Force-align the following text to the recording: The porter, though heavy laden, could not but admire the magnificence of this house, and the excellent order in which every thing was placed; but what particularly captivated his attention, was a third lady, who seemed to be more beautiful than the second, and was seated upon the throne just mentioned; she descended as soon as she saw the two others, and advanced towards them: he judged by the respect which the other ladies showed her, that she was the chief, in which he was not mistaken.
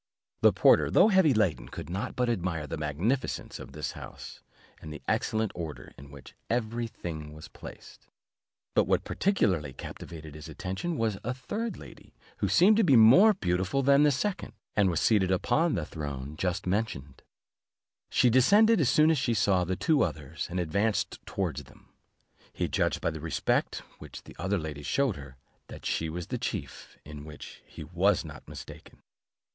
The 0.41 0.51
porter, 0.51 0.89
though 0.89 1.09
heavy 1.09 1.31
laden, 1.31 1.69
could 1.69 1.87
not 1.87 2.15
but 2.15 2.27
admire 2.27 2.65
the 2.65 2.75
magnificence 2.75 3.59
of 3.59 3.73
this 3.73 3.91
house, 3.91 4.41
and 4.81 4.91
the 4.91 5.03
excellent 5.07 5.51
order 5.53 5.93
in 5.95 6.09
which 6.09 6.33
every 6.49 6.87
thing 6.87 7.33
was 7.35 7.47
placed; 7.47 8.07
but 8.73 8.85
what 8.85 9.03
particularly 9.03 9.73
captivated 9.73 10.33
his 10.33 10.49
attention, 10.49 10.97
was 10.97 11.19
a 11.23 11.35
third 11.35 11.77
lady, 11.77 12.15
who 12.37 12.47
seemed 12.49 12.77
to 12.77 12.83
be 12.83 12.95
more 12.95 13.35
beautiful 13.35 13.83
than 13.83 14.01
the 14.01 14.09
second, 14.09 14.53
and 14.75 14.89
was 14.89 14.99
seated 14.99 15.29
upon 15.29 15.75
the 15.75 15.85
throne 15.85 16.35
just 16.35 16.65
mentioned; 16.65 17.21
she 18.09 18.31
descended 18.31 18.81
as 18.81 18.89
soon 18.89 19.11
as 19.11 19.19
she 19.19 19.35
saw 19.35 19.63
the 19.63 19.75
two 19.75 20.01
others, 20.01 20.47
and 20.49 20.59
advanced 20.59 21.23
towards 21.27 21.65
them: 21.65 21.89
he 22.51 22.67
judged 22.67 23.01
by 23.01 23.11
the 23.11 23.21
respect 23.21 23.83
which 23.99 24.23
the 24.23 24.35
other 24.39 24.57
ladies 24.57 24.87
showed 24.87 25.15
her, 25.15 25.37
that 25.67 25.85
she 25.85 26.09
was 26.09 26.25
the 26.25 26.39
chief, 26.39 26.97
in 27.05 27.23
which 27.23 27.61
he 27.67 27.83
was 27.83 28.25
not 28.25 28.47
mistaken. 28.49 29.03